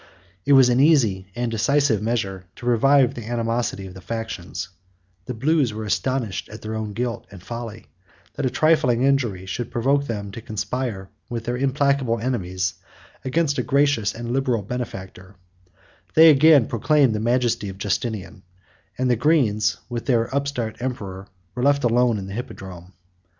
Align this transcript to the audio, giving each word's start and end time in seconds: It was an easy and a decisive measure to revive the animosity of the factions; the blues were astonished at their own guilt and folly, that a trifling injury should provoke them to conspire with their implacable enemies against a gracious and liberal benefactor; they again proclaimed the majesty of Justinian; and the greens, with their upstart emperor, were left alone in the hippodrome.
It 0.47 0.53
was 0.53 0.69
an 0.69 0.79
easy 0.79 1.27
and 1.35 1.53
a 1.53 1.55
decisive 1.57 2.01
measure 2.01 2.45
to 2.55 2.65
revive 2.65 3.13
the 3.13 3.25
animosity 3.27 3.85
of 3.85 3.93
the 3.93 4.01
factions; 4.01 4.69
the 5.25 5.35
blues 5.35 5.73
were 5.75 5.83
astonished 5.83 6.49
at 6.49 6.63
their 6.63 6.73
own 6.73 6.93
guilt 6.93 7.27
and 7.29 7.39
folly, 7.43 7.85
that 8.33 8.47
a 8.47 8.49
trifling 8.49 9.03
injury 9.03 9.45
should 9.45 9.69
provoke 9.69 10.07
them 10.07 10.31
to 10.31 10.41
conspire 10.41 11.11
with 11.29 11.43
their 11.43 11.55
implacable 11.55 12.17
enemies 12.17 12.73
against 13.23 13.59
a 13.59 13.61
gracious 13.61 14.15
and 14.15 14.33
liberal 14.33 14.63
benefactor; 14.63 15.35
they 16.15 16.31
again 16.31 16.65
proclaimed 16.65 17.13
the 17.13 17.19
majesty 17.19 17.69
of 17.69 17.77
Justinian; 17.77 18.41
and 18.97 19.07
the 19.07 19.15
greens, 19.15 19.77
with 19.87 20.07
their 20.07 20.33
upstart 20.35 20.77
emperor, 20.79 21.27
were 21.53 21.61
left 21.61 21.83
alone 21.83 22.17
in 22.17 22.25
the 22.25 22.33
hippodrome. 22.33 22.93